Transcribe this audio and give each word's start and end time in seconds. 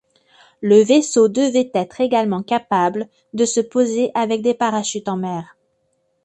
Le 0.61 0.81
vaisseau 0.81 1.27
devait 1.27 1.69
être 1.75 2.01
également 2.01 2.41
capable 2.41 3.07
de 3.35 3.45
se 3.45 3.59
poser 3.59 4.09
avec 4.15 4.41
des 4.41 4.55
parachutes 4.55 5.07
en 5.07 5.15
mer. 5.17 5.55